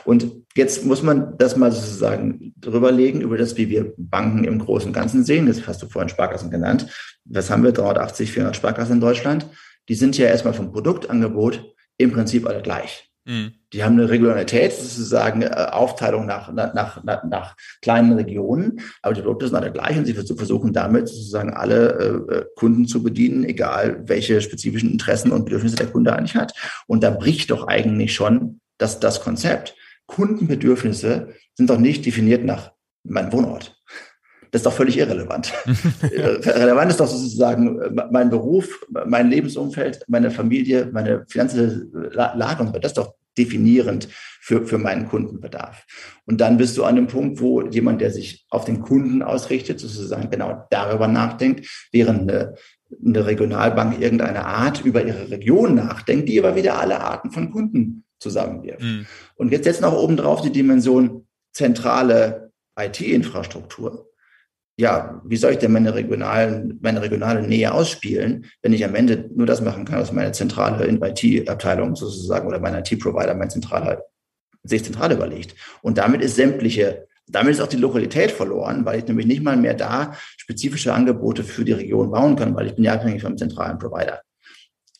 [0.04, 4.88] Und jetzt muss man das mal sozusagen drüberlegen über das, wie wir Banken im Großen
[4.90, 5.48] und Ganzen sehen.
[5.48, 6.88] Das hast du vorhin Sparkassen genannt.
[7.24, 7.72] Was haben wir?
[7.72, 9.48] 380, 400 Sparkassen in Deutschland.
[9.88, 13.09] Die sind ja erstmal vom Produktangebot im Prinzip alle gleich.
[13.30, 13.54] Mhm.
[13.74, 19.22] Die haben eine Regularität, sozusagen äh, Aufteilung nach, nach, nach, nach kleinen Regionen, aber die
[19.22, 24.02] Produkte sind alle gleich und sie versuchen damit sozusagen alle äh, Kunden zu bedienen, egal
[24.08, 26.54] welche spezifischen Interessen und Bedürfnisse der Kunde eigentlich hat.
[26.88, 29.76] Und da bricht doch eigentlich schon das, das Konzept.
[30.08, 32.72] Kundenbedürfnisse sind doch nicht definiert nach
[33.04, 33.80] meinem Wohnort.
[34.50, 35.54] Das ist doch völlig irrelevant.
[36.02, 42.80] Relevant ist doch sozusagen mein Beruf, mein Lebensumfeld, meine Familie, meine finanzielle Lage und so.
[42.80, 44.10] Das ist doch definierend
[44.42, 45.86] für, für meinen Kundenbedarf.
[46.26, 49.80] Und dann bist du an dem Punkt, wo jemand, der sich auf den Kunden ausrichtet,
[49.80, 52.56] sozusagen genau darüber nachdenkt, während eine,
[53.06, 58.06] eine Regionalbank irgendeine Art über ihre Region nachdenkt, die aber wieder alle Arten von Kunden
[58.20, 58.82] zusammenwirft.
[58.82, 59.06] Mhm.
[59.36, 64.09] Und jetzt setzt noch oben drauf die Dimension zentrale IT-Infrastruktur
[64.80, 69.30] ja, wie soll ich denn meine regionalen, meine regionale Nähe ausspielen, wenn ich am Ende
[69.36, 74.06] nur das machen kann, was meine zentrale IT-Abteilung sozusagen oder mein IT-Provider, mein zentraler,
[74.64, 75.54] sich zentral überlegt.
[75.82, 79.58] Und damit ist sämtliche, damit ist auch die Lokalität verloren, weil ich nämlich nicht mal
[79.58, 83.38] mehr da spezifische Angebote für die Region bauen kann, weil ich bin ja abhängig vom
[83.38, 84.22] zentralen Provider.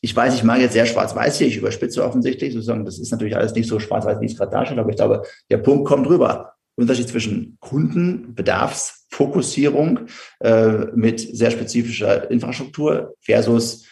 [0.02, 3.38] ich weiß, ich mag jetzt sehr schwarz-weiß hier, ich überspitze offensichtlich, sozusagen, das ist natürlich
[3.38, 6.59] alles nicht so schwarz-weiß, wie es gerade darstellt, aber ich glaube, der Punkt kommt rüber.
[6.80, 10.08] Unterschied zwischen Kundenbedarfsfokussierung
[10.40, 13.86] äh, mit sehr spezifischer Infrastruktur versus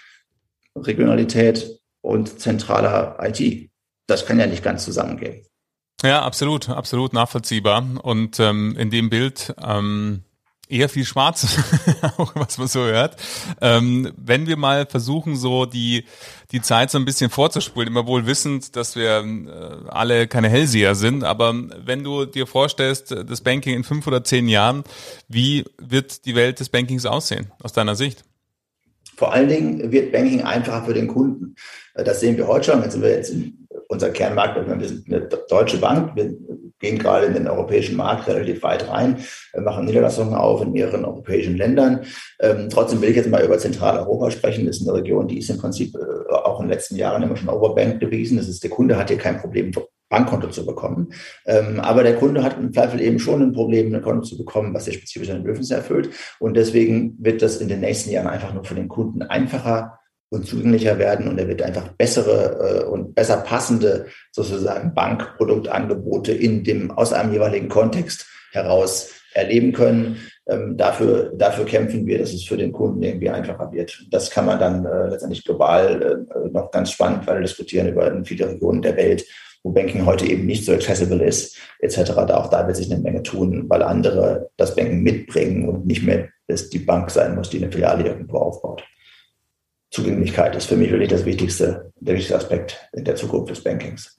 [0.76, 3.70] Regionalität und zentraler IT.
[4.08, 5.44] Das kann ja nicht ganz zusammengehen.
[6.04, 7.84] Ja, absolut, absolut nachvollziehbar.
[8.04, 10.24] Und ähm, in dem Bild ähm,
[10.70, 11.58] eher viel Schwarz,
[12.18, 13.18] auch was man so hört.
[13.62, 16.06] Ähm, wenn wir mal versuchen, so die,
[16.52, 20.96] die Zeit so ein bisschen vorzuspulen, immer wohl wissend, dass wir äh, alle keine Hellseher
[20.96, 21.54] sind, aber
[21.86, 24.84] wenn du dir vorstellst, das Banking in fünf oder zehn Jahren,
[25.28, 28.24] wie wird die Welt des Bankings aussehen, aus deiner Sicht?
[29.16, 31.56] Vor allen Dingen wird Banking einfacher für den Kunden.
[31.96, 32.84] Das sehen wir heute schon.
[32.84, 36.36] Jetzt sind wir jetzt in unser Kernmarkt, wir sind eine deutsche Bank, wir
[36.80, 39.24] gehen gerade in den europäischen Markt relativ weit rein,
[39.58, 42.02] machen Niederlassungen auf in mehreren europäischen Ländern.
[42.40, 44.66] Ähm, trotzdem will ich jetzt mal über Zentraleuropa sprechen.
[44.66, 47.36] Das ist eine Region, die ist im Prinzip äh, auch in den letzten Jahren immer
[47.36, 48.38] schon Overbank gewesen.
[48.38, 49.72] Das ist, der Kunde hat hier kein Problem,
[50.10, 51.10] Bankkonto zu bekommen.
[51.46, 54.74] Ähm, aber der Kunde hat im Zweifel eben schon ein Problem, ein Konto zu bekommen,
[54.74, 56.12] was der spezifische Bedürfnisse erfüllt.
[56.40, 60.46] Und deswegen wird das in den nächsten Jahren einfach nur für den Kunden einfacher und
[60.46, 66.92] zugänglicher werden und er wird einfach bessere äh, und besser passende sozusagen Bankproduktangebote in dem
[66.92, 70.18] aus einem jeweiligen Kontext heraus erleben können.
[70.48, 74.06] Ähm, dafür, dafür kämpfen wir, dass es für den Kunden irgendwie einfacher wird.
[74.10, 78.50] Das kann man dann äh, letztendlich global äh, noch ganz spannend weiter diskutieren über viele
[78.50, 79.26] Regionen der Welt,
[79.64, 82.14] wo Banking heute eben nicht so accessible ist, etc.
[82.28, 86.04] Da auch da wird sich eine Menge tun, weil andere das Banking mitbringen und nicht
[86.04, 88.84] mehr dass die Bank sein muss, die eine Filiale irgendwo aufbaut.
[89.98, 94.16] Zugänglichkeit ist für mich wirklich das wichtigste, der wichtigste Aspekt in der Zukunft des Bankings.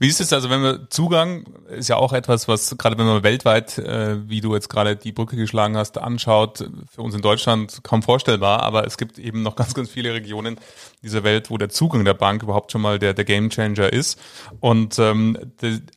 [0.00, 3.22] Wie ist es also, wenn wir Zugang ist ja auch etwas, was gerade wenn man
[3.22, 7.84] weltweit, äh, wie du jetzt gerade die Brücke geschlagen hast, anschaut, für uns in Deutschland
[7.84, 10.56] kaum vorstellbar, aber es gibt eben noch ganz, ganz viele Regionen
[11.04, 14.20] dieser Welt, wo der Zugang der Bank überhaupt schon mal der, der Gamechanger ist
[14.58, 15.38] und ähm,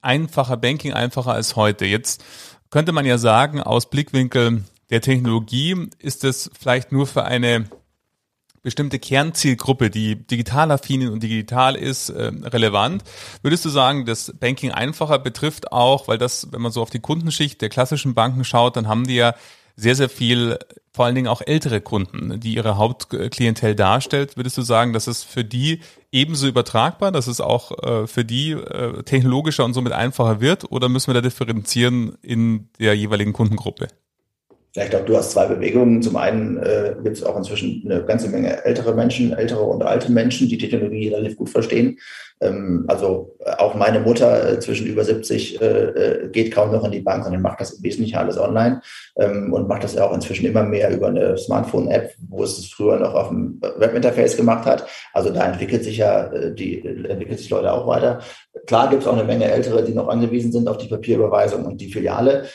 [0.04, 1.86] einfacher Banking einfacher als heute.
[1.86, 2.24] Jetzt
[2.70, 7.66] könnte man ja sagen, aus Blickwinkel der Technologie ist es vielleicht nur für eine
[8.66, 13.04] bestimmte Kernzielgruppe, die digital affin und digital ist, äh, relevant.
[13.44, 17.00] Würdest du sagen, dass Banking einfacher betrifft auch, weil das, wenn man so auf die
[17.00, 19.36] Kundenschicht der klassischen Banken schaut, dann haben die ja
[19.76, 20.58] sehr, sehr viel,
[20.94, 24.36] vor allen Dingen auch ältere Kunden, die ihre Hauptklientel darstellt.
[24.36, 28.52] Würdest du sagen, dass es für die ebenso übertragbar, dass es auch äh, für die
[28.52, 30.72] äh, technologischer und somit einfacher wird?
[30.72, 33.90] Oder müssen wir da differenzieren in der jeweiligen Kundengruppe?
[34.76, 36.02] Ja, ich glaube, du hast zwei Bewegungen.
[36.02, 40.12] Zum einen äh, gibt es auch inzwischen eine ganze Menge ältere Menschen, ältere und alte
[40.12, 41.98] Menschen, die Technologie relativ gut verstehen.
[42.42, 46.84] Ähm, also äh, auch meine Mutter äh, zwischen über 70 äh, äh, geht kaum noch
[46.84, 48.82] in die Bank, sondern macht das im Wesentlichen alles online
[49.18, 52.68] ähm, und macht das ja auch inzwischen immer mehr über eine Smartphone-App, wo es es
[52.68, 54.86] früher noch auf dem Webinterface gemacht hat.
[55.14, 58.20] Also da entwickelt sich ja äh, die entwickelt sich Leute auch weiter.
[58.68, 61.80] Klar gibt es auch eine Menge Ältere, die noch angewiesen sind auf die Papierüberweisung und
[61.80, 62.46] die Filiale.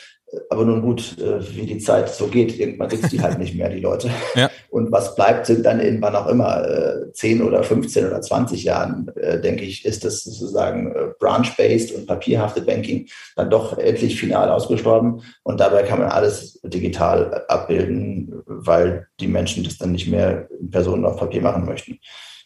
[0.49, 3.55] Aber nun gut, äh, wie die Zeit so geht, irgendwann gibt es die halt nicht
[3.55, 4.09] mehr, die Leute.
[4.33, 4.49] Ja.
[4.69, 9.11] Und was bleibt, sind dann irgendwann auch immer äh, 10 oder 15 oder 20 Jahren,
[9.17, 14.49] äh, denke ich, ist das sozusagen äh, branch-based und papierhafte Banking dann doch endlich final
[14.49, 15.21] ausgestorben.
[15.43, 20.71] Und dabei kann man alles digital abbilden, weil die Menschen das dann nicht mehr in
[20.71, 21.99] Personen auf Papier machen möchten.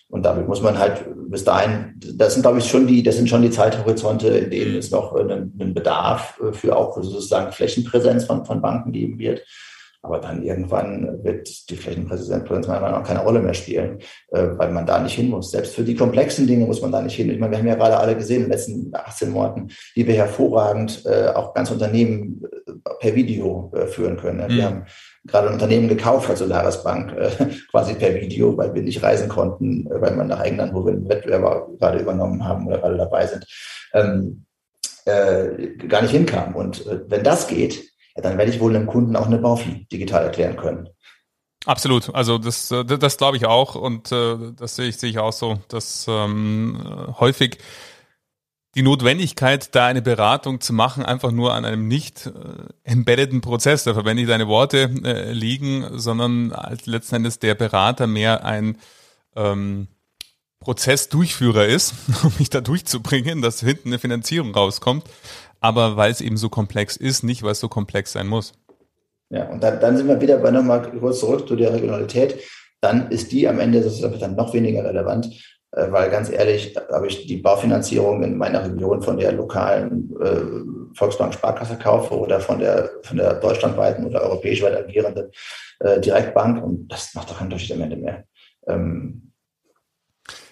[0.10, 3.30] Und damit muss man halt bis dahin, das sind, glaube ich, schon die, das sind
[3.30, 8.46] schon die Zeithorizonte, in denen es noch einen, einen Bedarf für auch sozusagen Flächenpräsenz von,
[8.46, 9.42] von Banken geben wird.
[10.06, 13.98] Aber dann irgendwann wird die Flächenpräsenz meiner Meinung nach keine Rolle mehr spielen,
[14.30, 15.50] äh, weil man da nicht hin muss.
[15.50, 17.32] Selbst für die komplexen Dinge muss man da nicht hin.
[17.32, 20.14] Ich meine, wir haben ja gerade alle gesehen in den letzten 18 Monaten, wie wir
[20.14, 24.48] hervorragend äh, auch ganz Unternehmen äh, per Video führen können.
[24.48, 24.64] Wir mhm.
[24.64, 24.86] haben
[25.28, 27.32] gerade ein Unternehmen gekauft hat, Solaris Bank, äh,
[27.72, 30.94] quasi per Video, weil wir nicht reisen konnten, äh, weil man nach England, wo wir
[30.94, 33.46] einen Wettbewerber gerade übernommen haben oder gerade dabei sind,
[33.94, 34.46] ähm,
[35.06, 36.56] äh, gar nicht hinkam.
[36.56, 37.84] Und äh, wenn das geht,
[38.16, 40.90] ja, dann werde ich wohl einem Kunden auch eine Baufi digital erklären können.
[41.66, 45.10] Absolut, also das, äh, das, das glaube ich auch und äh, das sehe ich, sehe
[45.10, 47.58] ich auch so, dass ähm, häufig
[48.76, 52.32] die Notwendigkeit, da eine Beratung zu machen, einfach nur an einem nicht äh,
[52.84, 58.06] embeddeden Prozess, da verwende ich deine Worte, äh, liegen, sondern als letzten Endes der Berater
[58.06, 58.78] mehr ein
[59.36, 59.88] ähm,
[60.60, 65.06] Prozessdurchführer ist, um mich da durchzubringen, dass hinten eine Finanzierung rauskommt,
[65.62, 68.54] aber weil es eben so komplex ist, nicht weil es so komplex sein muss.
[69.30, 72.40] Ja, und dann, dann sind wir wieder bei nochmal kurz zurück zu der Regionalität.
[72.82, 75.30] Dann ist die am Ende sozusagen dann noch weniger relevant,
[75.92, 81.34] weil ganz ehrlich habe ich die Baufinanzierung in meiner Region von der lokalen äh, Volksbank
[81.34, 85.32] Sparkasse kaufe oder von der, von der deutschlandweiten oder europäisch weit agierenden
[85.80, 88.24] äh, Direktbank und das macht doch keinen Unterschied am Ende mehr.
[88.68, 89.26] Ähm,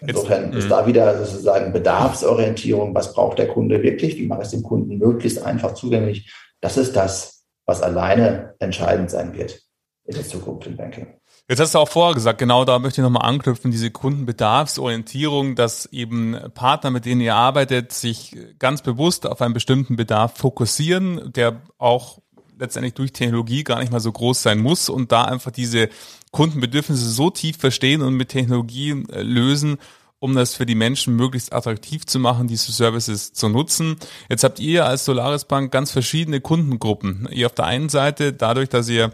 [0.01, 2.93] Insofern Jetzt, ist da wieder sozusagen Bedarfsorientierung.
[2.93, 4.17] Was braucht der Kunde wirklich?
[4.17, 6.31] Wie mache ich es dem Kunden möglichst einfach zugänglich?
[6.61, 9.61] Das ist das, was alleine entscheidend sein wird
[10.05, 11.07] in der Zukunft im Banking.
[11.49, 15.87] Jetzt hast du auch vorher gesagt, genau da möchte ich nochmal anknüpfen, diese Kundenbedarfsorientierung, dass
[15.87, 21.61] eben Partner, mit denen ihr arbeitet, sich ganz bewusst auf einen bestimmten Bedarf fokussieren, der
[21.77, 22.19] auch
[22.57, 25.89] letztendlich durch Technologie gar nicht mal so groß sein muss und da einfach diese
[26.31, 29.77] Kundenbedürfnisse so tief verstehen und mit Technologie äh, lösen,
[30.19, 33.97] um das für die Menschen möglichst attraktiv zu machen, diese Services zu nutzen.
[34.29, 37.27] Jetzt habt ihr als Solaris Bank ganz verschiedene Kundengruppen.
[37.29, 39.11] Ihr auf der einen Seite, dadurch, dass ihr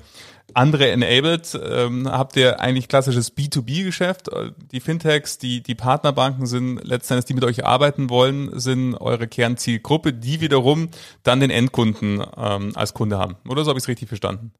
[0.56, 4.30] andere enabled, ähm, habt ihr eigentlich klassisches B2B-Geschäft.
[4.72, 10.14] Die Fintechs, die, die Partnerbanken sind letztendlich, die mit euch arbeiten wollen, sind eure Kernzielgruppe,
[10.14, 10.90] die wiederum
[11.24, 13.38] dann den Endkunden ähm, als Kunde haben.
[13.48, 14.52] Oder so habe ich es richtig verstanden?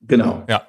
[0.00, 0.44] Genau.
[0.48, 0.62] Ja.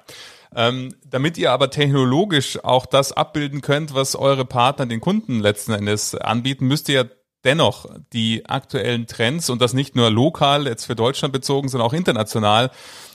[0.54, 5.72] Ähm, damit ihr aber technologisch auch das abbilden könnt, was eure Partner den Kunden letzten
[5.72, 7.04] Endes anbieten, müsst ihr ja
[7.44, 11.92] dennoch die aktuellen Trends und das nicht nur lokal, jetzt für Deutschland bezogen, sondern auch
[11.92, 12.70] international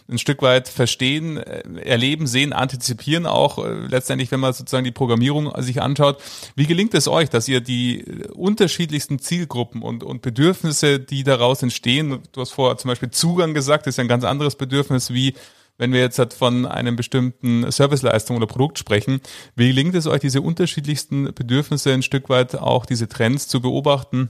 [0.07, 4.91] ein Stück weit verstehen, äh, erleben, sehen, antizipieren auch äh, letztendlich, wenn man sozusagen die
[4.91, 6.21] Programmierung sich anschaut.
[6.55, 11.63] Wie gelingt es euch, dass ihr die äh, unterschiedlichsten Zielgruppen und, und Bedürfnisse, die daraus
[11.63, 15.33] entstehen, du hast vorher zum Beispiel Zugang gesagt, ist ja ein ganz anderes Bedürfnis wie
[15.77, 19.19] wenn wir jetzt halt von einem bestimmten Serviceleistung oder Produkt sprechen,
[19.57, 24.29] wie gelingt es euch, diese unterschiedlichsten Bedürfnisse ein Stück weit auch diese Trends zu beobachten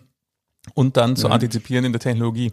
[0.73, 1.33] und dann zu mhm.
[1.33, 2.51] antizipieren in der Technologie?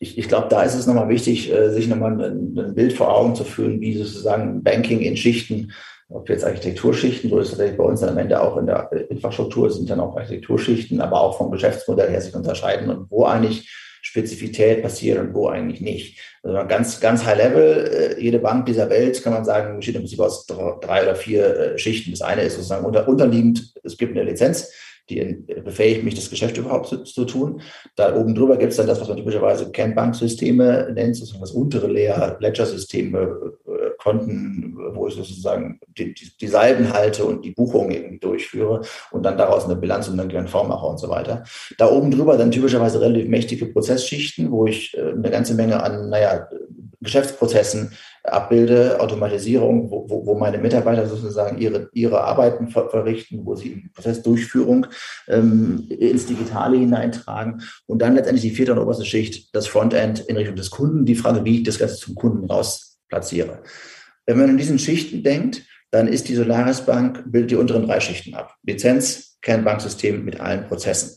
[0.00, 3.14] Ich, ich glaube, da ist es nochmal wichtig, äh, sich nochmal ein, ein Bild vor
[3.14, 5.72] Augen zu führen, wie sozusagen Banking in Schichten,
[6.08, 9.88] ob jetzt Architekturschichten, so ist es bei uns am Ende auch in der Infrastruktur, sind
[9.88, 13.70] dann auch Architekturschichten, aber auch vom Geschäftsmodell her sich unterscheiden und wo eigentlich
[14.02, 16.18] Spezifität passiert und wo eigentlich nicht.
[16.42, 20.02] Also ganz, ganz high level, äh, jede Bank dieser Welt kann man sagen, besteht im
[20.02, 22.10] Prinzip aus drei oder vier äh, Schichten.
[22.10, 24.72] Das eine ist sozusagen unter, unterliegend, es gibt eine Lizenz,
[25.10, 27.60] die befähigt mich, das Geschäft überhaupt zu, zu tun.
[27.96, 31.88] Da oben drüber gibt es dann das, was man typischerweise Kernbanksysteme nennt, sozusagen das untere
[31.88, 37.90] Layer, Ledger-Systeme, äh, Konten, wo ich sozusagen die, die, die Salben halte und die Buchungen
[37.90, 41.44] irgendwie durchführe und dann daraus eine Bilanz und dann GNV mache und so weiter.
[41.76, 46.08] Da oben drüber dann typischerweise relativ mächtige Prozessschichten, wo ich äh, eine ganze Menge an,
[46.08, 46.48] naja,
[47.02, 47.92] Geschäftsprozessen
[48.24, 53.88] abbilde, Automatisierung, wo, wo, wo meine Mitarbeiter sozusagen ihre, ihre Arbeiten ver verrichten, wo sie
[53.94, 54.86] Prozessdurchführung
[55.28, 60.36] ähm, ins Digitale hineintragen und dann letztendlich die vierte und oberste Schicht, das Frontend in
[60.36, 63.62] Richtung des Kunden, die Frage, wie ich das Ganze zum Kunden raus platziere.
[64.26, 68.00] Wenn man in diesen Schichten denkt, dann ist die Solaris Bank, bildet die unteren drei
[68.00, 68.54] Schichten ab.
[68.62, 71.16] Lizenz, Kernbanksystem mit allen Prozessen.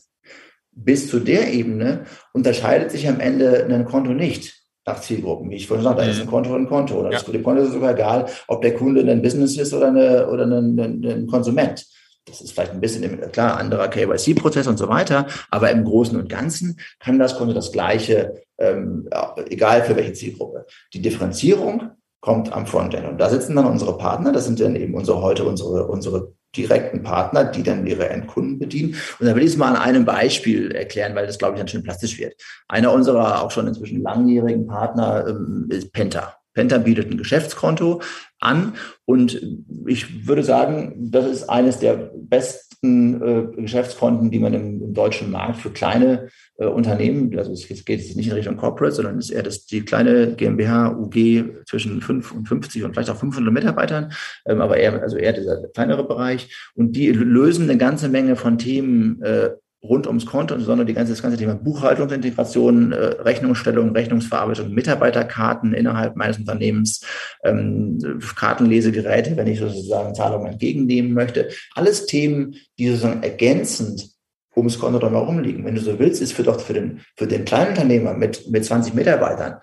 [0.72, 5.50] Bis zu der Ebene unterscheidet sich am Ende ein Konto nicht nach Zielgruppen.
[5.50, 6.30] Wie ich vorhin sagte, da ist ein mhm.
[6.30, 6.94] Konto ein Konto.
[6.94, 7.18] Oder ja.
[7.18, 10.28] das, dem Konto ist es sogar egal, ob der Kunde ein Business ist oder, eine,
[10.28, 11.86] oder ein, ein, ein Konsument.
[12.26, 16.28] Das ist vielleicht ein bisschen, klar, anderer KYC-Prozess und so weiter, aber im Großen und
[16.28, 19.08] Ganzen kann das Konto das Gleiche, ähm,
[19.50, 20.64] egal für welche Zielgruppe.
[20.94, 21.90] Die Differenzierung
[22.24, 23.06] kommt am Frontend.
[23.06, 27.02] Und da sitzen dann unsere Partner, das sind dann eben unsere heute unsere, unsere direkten
[27.02, 28.96] Partner, die dann ihre Endkunden bedienen.
[29.20, 31.68] Und da will ich es mal an einem Beispiel erklären, weil das, glaube ich, dann
[31.68, 32.34] schön plastisch wird.
[32.66, 36.38] Einer unserer auch schon inzwischen langjährigen Partner ähm, ist Penta.
[36.54, 38.00] Penta bietet ein Geschäftskonto
[38.40, 39.40] an und
[39.86, 45.30] ich würde sagen, das ist eines der besten äh, Geschäftskonten, die man im, im, deutschen
[45.30, 49.26] Markt für kleine äh, Unternehmen, also es geht jetzt nicht in Richtung Corporate, sondern es
[49.26, 53.52] ist eher das, die kleine GmbH, UG zwischen 5 und 50 und vielleicht auch 500
[53.52, 54.12] Mitarbeitern,
[54.46, 56.54] ähm, aber eher, also eher dieser kleinere Bereich.
[56.74, 59.50] Und die lösen eine ganze Menge von Themen äh,
[59.84, 66.16] rund ums Konto, sondern die ganze, das ganze Thema Buchhaltungsintegration, äh, Rechnungsstellung, Rechnungsverarbeitung, Mitarbeiterkarten innerhalb
[66.16, 67.02] meines Unternehmens,
[67.44, 67.98] ähm,
[68.34, 71.50] Kartenlesegeräte, wenn ich sozusagen Zahlungen entgegennehmen möchte.
[71.74, 74.10] Alles Themen, die sozusagen ergänzend
[74.56, 75.64] ums Konto drumherum liegen.
[75.64, 78.64] Wenn du so willst, ist für doch für den, für den kleinen Unternehmer mit, mit
[78.64, 79.56] 20 Mitarbeitern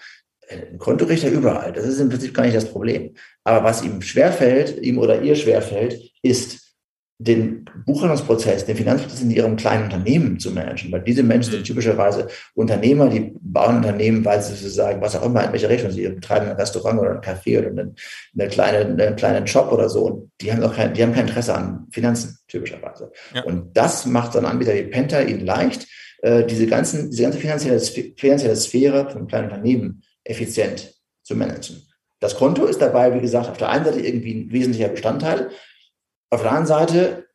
[0.51, 1.71] ein Kontorichter überall.
[1.71, 3.15] Das ist im Prinzip gar nicht das Problem.
[3.43, 6.60] Aber was ihm schwerfällt, ihm oder ihr schwerfällt, ist
[7.23, 11.65] den Buchhaltungsprozess, den Finanzprozess in ihrem kleinen Unternehmen zu managen, weil diese Menschen sind mhm.
[11.65, 16.07] typischerweise Unternehmer, die bauen Unternehmen, weil sie sozusagen, was auch immer, in welche Richtung sie
[16.07, 17.95] betreiben, ein Restaurant oder ein Café oder einen,
[18.37, 20.05] eine kleine, einen kleinen Shop oder so.
[20.05, 23.11] Und die haben auch kein, die haben kein Interesse an Finanzen, typischerweise.
[23.35, 23.43] Ja.
[23.43, 25.87] Und das macht so ein Anbieter wie Penta ihnen leicht,
[26.23, 31.83] äh, diese ganzen, diese ganze finanzielle, finanzielle Sphäre von kleinen Unternehmen effizient zu managen.
[32.19, 35.49] Das Konto ist dabei, wie gesagt, auf der einen Seite irgendwie ein wesentlicher Bestandteil,
[36.31, 37.27] auf der anderen Seite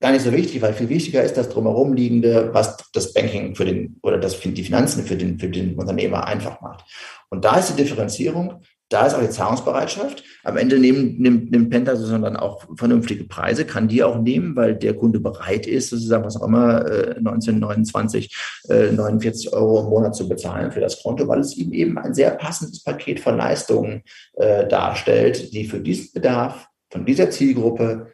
[0.00, 3.64] gar nicht so wichtig, weil viel wichtiger ist das drumherum liegende, was das Banking für
[3.64, 6.84] den oder das, die Finanzen für den, für den Unternehmer einfach macht.
[7.30, 10.24] Und da ist die Differenzierung, da ist auch die Zahlungsbereitschaft.
[10.42, 14.74] Am Ende nehmen, nimmt, nimmt Penta dann auch vernünftige Preise, kann die auch nehmen, weil
[14.74, 18.36] der Kunde bereit ist, sozusagen, was auch immer, äh, 1929,
[18.68, 22.12] äh, 49 Euro im Monat zu bezahlen für das Konto, weil es ihm eben ein
[22.12, 24.02] sehr passendes Paket von Leistungen
[24.34, 28.11] äh, darstellt, die für diesen Bedarf von dieser Zielgruppe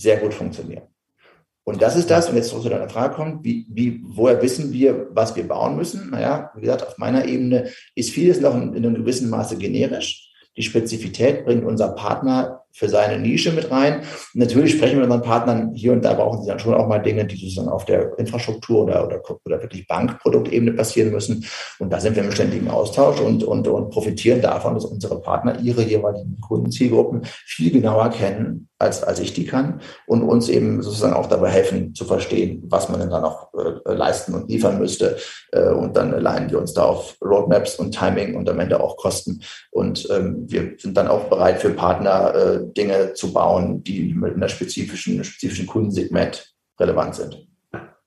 [0.00, 0.84] sehr gut funktionieren.
[1.64, 4.72] Und das ist das, und jetzt zurück zu deiner Frage kommt, wie, wie, woher wissen
[4.72, 6.10] wir, was wir bauen müssen?
[6.10, 10.32] Naja, wie gesagt, auf meiner Ebene ist vieles noch in, in einem gewissen Maße generisch.
[10.56, 14.00] Die Spezifität bringt unser Partner für seine Nische mit rein.
[14.34, 16.86] Und natürlich sprechen wir mit unseren Partnern hier und da brauchen sie dann schon auch
[16.86, 21.44] mal Dinge, die sozusagen auf der Infrastruktur oder, oder, oder wirklich Bankproduktebene passieren müssen.
[21.78, 25.58] Und da sind wir im ständigen Austausch und, und, und profitieren davon, dass unsere Partner
[25.60, 31.12] ihre jeweiligen Kundenzielgruppen viel genauer kennen, als, als ich die kann und uns eben sozusagen
[31.12, 35.18] auch dabei helfen zu verstehen, was man denn dann auch äh, leisten und liefern müsste.
[35.52, 38.96] Äh, und dann leihen wir uns da auf Roadmaps und Timing und am Ende auch
[38.96, 39.42] Kosten.
[39.70, 44.34] Und ähm, wir sind dann auch bereit für Partner, äh, Dinge zu bauen, die mit
[44.34, 47.46] einer spezifischen, spezifischen Kundensegment relevant sind.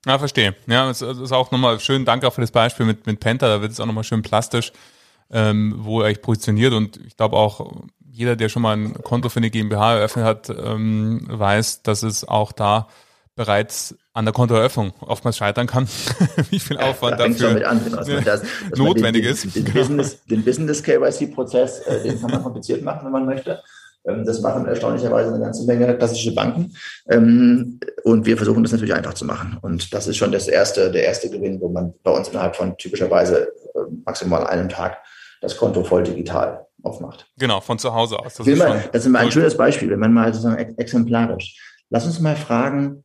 [0.06, 0.54] Ja, verstehe.
[0.66, 3.62] Ja, es ist auch nochmal schön, danke auch für das Beispiel mit, mit Penta, da
[3.62, 4.72] wird es auch nochmal schön plastisch,
[5.30, 9.28] ähm, wo er euch positioniert und ich glaube auch jeder, der schon mal ein Konto
[9.28, 12.86] für eine GmbH eröffnet hat, ähm, weiß, dass es auch da
[13.34, 15.88] bereits an der Kontoeröffnung oftmals scheitern kann,
[16.50, 18.42] wie viel Aufwand ja, dafür damit an, genau, das,
[18.76, 19.56] notwendig den, ist.
[19.56, 23.62] Den, den, Business, den Business KYC-Prozess, äh, den kann man kompliziert machen, wenn man möchte.
[24.06, 26.74] Ähm, das machen erstaunlicherweise eine ganze Menge klassische Banken.
[27.08, 29.58] Ähm, und wir versuchen das natürlich einfach zu machen.
[29.62, 32.76] Und das ist schon das erste, der erste Gewinn, wo man bei uns innerhalb von
[32.76, 34.98] typischerweise äh, maximal einem Tag
[35.40, 37.26] das Konto voll digital aufmacht.
[37.38, 38.34] Genau, von zu Hause aus.
[38.34, 41.58] Das, ist, mal, das ist mal ein schönes Beispiel, wenn man mal sozusagen exemplarisch.
[41.90, 43.04] Lass uns mal fragen,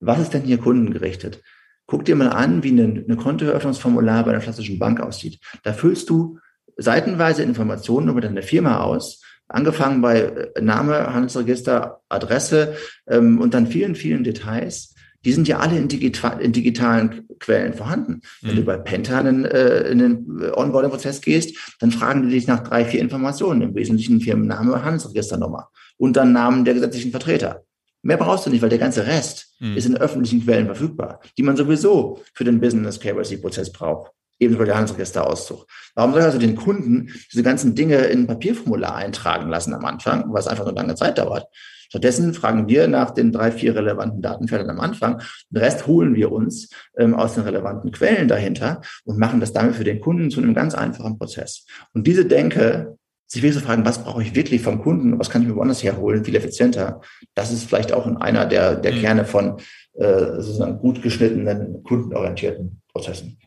[0.00, 1.42] was ist denn hier kundengerichtet?
[1.86, 5.40] Guck dir mal an, wie eine, eine Kontoeröffnungsformular bei einer klassischen Bank aussieht.
[5.62, 6.38] Da füllst du
[6.76, 12.74] seitenweise Informationen über deine Firma aus angefangen bei äh, Name, Handelsregister, Adresse
[13.08, 14.94] ähm, und dann vielen, vielen Details.
[15.24, 18.22] Die sind ja alle in, digital, in digitalen Quellen vorhanden.
[18.40, 18.48] Mhm.
[18.48, 22.64] Wenn du bei Penta in, äh, in den Onboarding-Prozess gehst, dann fragen die dich nach
[22.64, 27.62] drei, vier Informationen, im Wesentlichen Firmenname, Handelsregisternummer und dann Namen der gesetzlichen Vertreter.
[28.04, 29.76] Mehr brauchst du nicht, weil der ganze Rest mhm.
[29.76, 34.74] ist in öffentlichen Quellen verfügbar, die man sowieso für den Business KYC-Prozess braucht ebenso der
[34.74, 35.66] Handelsregisterauszug.
[35.94, 39.84] Warum soll ich also den Kunden diese ganzen Dinge in ein Papierformular eintragen lassen am
[39.84, 41.46] Anfang, was einfach so lange Zeit dauert?
[41.92, 45.20] Stattdessen fragen wir nach den drei, vier relevanten Datenfeldern am Anfang.
[45.50, 49.74] Den Rest holen wir uns ähm, aus den relevanten Quellen dahinter und machen das damit
[49.74, 51.66] für den Kunden zu einem ganz einfachen Prozess.
[51.92, 55.42] Und diese Denke, sich wirklich zu fragen, was brauche ich wirklich vom Kunden, was kann
[55.42, 57.02] ich mir woanders herholen, viel effizienter,
[57.34, 58.98] das ist vielleicht auch einer der, der mhm.
[58.98, 59.58] Kerne von
[59.92, 63.38] äh, sozusagen gut geschnittenen, kundenorientierten Prozessen.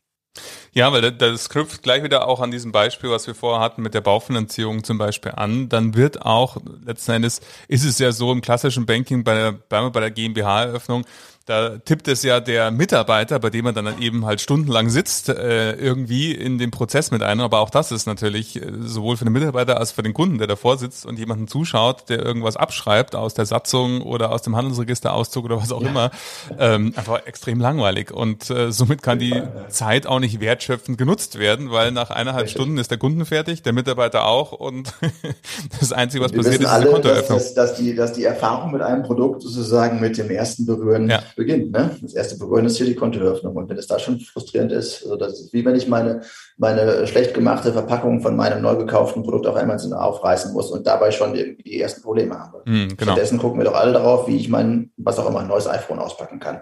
[0.78, 3.94] Ja, weil das knüpft gleich wieder auch an diesem Beispiel, was wir vorher hatten mit
[3.94, 5.70] der Baufinanzierung zum Beispiel an.
[5.70, 9.52] Dann wird auch, letzten Endes ist es ja so im klassischen Banking bei der,
[9.90, 11.06] bei der GmbH-Eröffnung,
[11.46, 15.74] da tippt es ja der Mitarbeiter, bei dem er dann eben halt stundenlang sitzt, äh,
[15.74, 17.40] irgendwie in den Prozess mit ein.
[17.40, 20.48] Aber auch das ist natürlich äh, sowohl für den Mitarbeiter als für den Kunden, der
[20.48, 25.46] davor sitzt und jemanden zuschaut, der irgendwas abschreibt aus der Satzung oder aus dem Handelsregisterauszug
[25.46, 25.90] oder was auch ja.
[25.90, 26.12] immer,
[26.58, 28.12] ähm, einfach extrem langweilig.
[28.12, 32.80] Und äh, somit kann die Zeit auch nicht wertschöpfend genutzt werden, weil nach eineinhalb Stunden
[32.80, 34.94] ist der Kunden fertig, der Mitarbeiter auch und
[35.80, 37.38] das Einzige, was passiert, ist alle, die Kontoeröffnung.
[37.38, 41.08] Dass, dass, dass, die, dass die Erfahrung mit einem Produkt sozusagen mit dem ersten Berühren
[41.08, 41.72] ja beginnt.
[41.72, 41.96] Ne?
[42.02, 43.56] Das erste Berühren ist hier die Kontoeröffnung.
[43.56, 46.22] Und wenn es da schon frustrierend ist, also das ist wie wenn ich meine,
[46.58, 51.12] meine schlecht gemachte Verpackung von meinem neu gekauften Produkt auf einmal aufreißen muss und dabei
[51.12, 52.64] schon irgendwie die ersten Probleme habe.
[52.66, 53.12] Mm, genau.
[53.12, 56.00] Stattdessen gucken wir doch alle darauf, wie ich mein, was auch immer, ein neues iPhone
[56.00, 56.62] auspacken kann.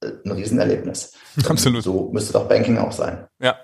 [0.00, 1.12] Äh, ein Riesenerlebnis.
[1.48, 1.82] Absolut.
[1.82, 3.26] So müsste doch Banking auch sein.
[3.40, 3.56] Ja.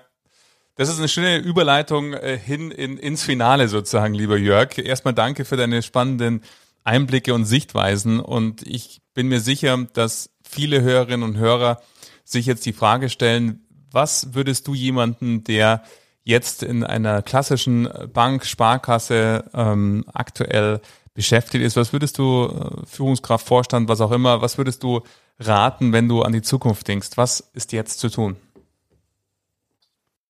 [0.75, 4.79] Das ist eine schöne Überleitung äh, hin in, ins Finale sozusagen, lieber Jörg.
[4.79, 6.41] Erstmal danke für deine spannenden
[6.83, 11.81] Einblicke und Sichtweisen und ich bin mir sicher, dass viele Hörerinnen und Hörer
[12.23, 15.83] sich jetzt die Frage stellen, was würdest du jemanden, der
[16.23, 20.81] jetzt in einer klassischen Bank, Sparkasse ähm, aktuell
[21.13, 25.01] beschäftigt ist, was würdest du, äh, Führungskraft, Vorstand, was auch immer, was würdest du
[25.39, 27.09] raten, wenn du an die Zukunft denkst?
[27.15, 28.37] Was ist jetzt zu tun?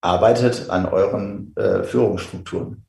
[0.02, 2.83] Arbeitet an euren äh, Führungsstrukturen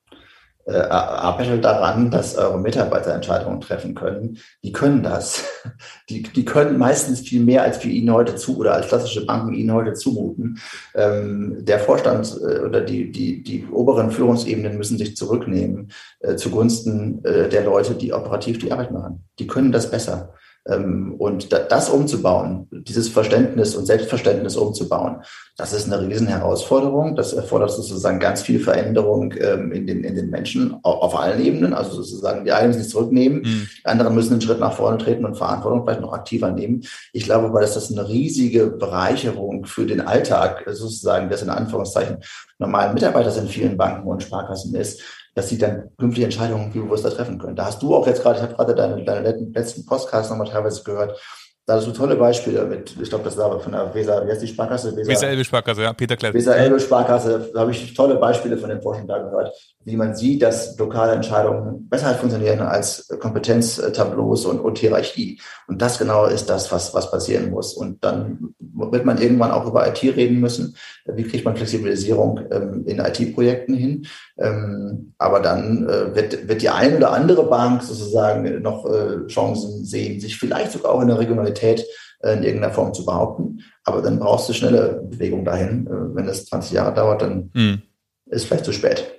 [0.66, 4.38] äh, arbeitet daran, dass eure Mitarbeiter Entscheidungen treffen können.
[4.62, 5.44] Die können das.
[6.10, 9.54] Die, die können meistens viel mehr, als wir ihnen heute zu oder als klassische Banken
[9.54, 10.58] ihnen heute zumuten.
[10.94, 15.90] Ähm, der Vorstand äh, oder die, die, die oberen Führungsebenen müssen sich zurücknehmen
[16.20, 19.24] äh, zugunsten äh, der Leute, die operativ die Arbeit machen.
[19.38, 20.34] Die können das besser.
[20.66, 25.22] Ähm, und das umzubauen, dieses Verständnis und Selbstverständnis umzubauen,
[25.56, 27.16] das ist eine riesen Herausforderung.
[27.16, 31.74] Das erfordert sozusagen ganz viel Veränderung ähm, in den, in den Menschen auf allen Ebenen.
[31.74, 33.68] Also sozusagen die einen müssen sich zurücknehmen, mhm.
[33.78, 36.82] die anderen müssen einen Schritt nach vorne treten und Verantwortung vielleicht noch aktiver nehmen.
[37.12, 42.18] Ich glaube aber, dass das eine riesige Bereicherung für den Alltag sozusagen des in Anführungszeichen
[42.58, 45.02] normalen Mitarbeiters in vielen Banken und Sparkassen ist,
[45.35, 47.57] dass sie dann künftige Entscheidungen viel bewusster treffen können.
[47.57, 50.85] Da hast du auch jetzt gerade, ich habe gerade deine, deine letzten Podcasts nochmal teilweise
[50.85, 51.20] gehört,
[51.66, 54.42] da hast du tolle Beispiele mit, ich glaube, das war von der Weser, wie heißt
[54.42, 54.94] die Sparkasse?
[54.94, 56.34] Weser, Weser Elbe Sparkasse, ja, Peter Klett.
[56.34, 59.50] Weser Elbe Sparkasse, da habe ich tolle Beispiele von den Forschern da gehört,
[59.84, 65.40] wie man sieht, dass lokale Entscheidungen besser funktionieren als Kompetenztableaus und, und Hierarchie.
[65.66, 67.72] Und das genau ist das, was, was passieren muss.
[67.72, 70.76] Und dann wird man irgendwann auch über IT reden müssen.
[71.06, 74.06] Wie kriegt man Flexibilisierung ähm, in IT-Projekten hin?
[74.36, 79.84] Ähm, aber dann äh, wird, wird die eine oder andere Bank sozusagen noch äh, Chancen
[79.84, 83.61] sehen, sich vielleicht sogar auch in der Regionalität äh, in irgendeiner Form zu behaupten.
[83.84, 85.86] Aber dann brauchst du schnelle Bewegung dahin.
[85.86, 87.82] Äh, wenn das 20 Jahre dauert, dann mhm.
[88.26, 89.14] ist vielleicht zu spät.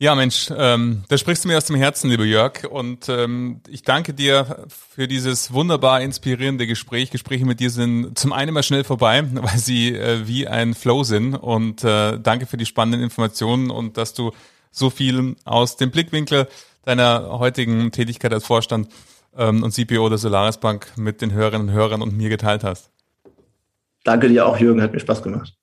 [0.00, 2.62] Ja, Mensch, ähm, da sprichst du mir aus dem Herzen, lieber Jörg.
[2.70, 7.10] Und ähm, ich danke dir für dieses wunderbar inspirierende Gespräch.
[7.10, 11.02] Gespräche mit dir sind zum einen mal schnell vorbei, weil sie äh, wie ein Flow
[11.02, 11.34] sind.
[11.34, 14.30] Und äh, danke für die spannenden Informationen und dass du
[14.70, 16.46] so viel aus dem Blickwinkel
[16.84, 18.88] deiner heutigen Tätigkeit als Vorstand
[19.38, 22.90] ähm, und CPO der Solaris Bank mit den Hörerinnen und Hörern und mir geteilt hast.
[24.04, 24.82] Danke dir auch, Jürgen.
[24.82, 25.54] Hat mir Spaß gemacht.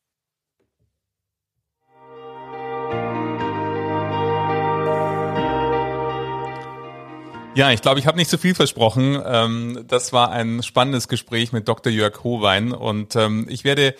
[7.56, 9.18] Ja, ich glaube, ich habe nicht zu so viel versprochen.
[9.26, 11.92] Ähm, das war ein spannendes Gespräch mit Dr.
[11.92, 13.96] Jörg Hohwein und ähm, ich werde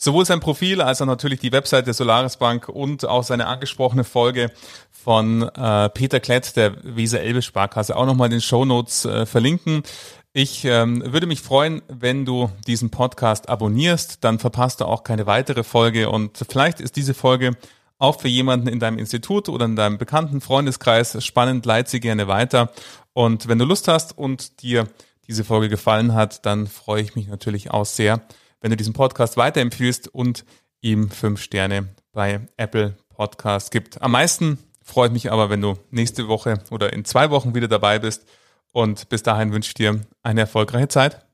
[0.00, 4.02] sowohl sein Profil als auch natürlich die Website der Solaris Bank und auch seine angesprochene
[4.02, 4.50] Folge
[4.90, 9.26] von äh, Peter Klett der Weser Elbe Sparkasse auch nochmal in den Show Notes äh,
[9.26, 9.82] verlinken.
[10.32, 15.26] Ich ähm, würde mich freuen, wenn du diesen Podcast abonnierst, dann verpasst du auch keine
[15.26, 17.56] weitere Folge und vielleicht ist diese Folge
[17.98, 22.26] auch für jemanden in deinem Institut oder in deinem bekannten Freundeskreis spannend, leit sie gerne
[22.26, 22.72] weiter.
[23.12, 24.88] Und wenn du Lust hast und dir
[25.28, 28.22] diese Folge gefallen hat, dann freue ich mich natürlich auch sehr,
[28.60, 30.44] wenn du diesen Podcast weiterempfiehlst und
[30.80, 34.00] ihm fünf Sterne bei Apple Podcast gibt.
[34.02, 37.68] Am meisten freue ich mich aber, wenn du nächste Woche oder in zwei Wochen wieder
[37.68, 38.26] dabei bist.
[38.72, 41.26] Und bis dahin wünsche ich dir eine erfolgreiche Zeit.